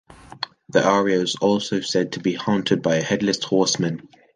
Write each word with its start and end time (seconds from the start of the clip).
The 0.69 0.83
area 0.83 1.21
is 1.21 1.35
also 1.39 1.81
said 1.81 2.13
to 2.13 2.21
be 2.21 2.33
haunted 2.33 2.81
by 2.81 2.95
a 2.95 3.03
headless 3.03 3.43
horseman. 3.43 4.09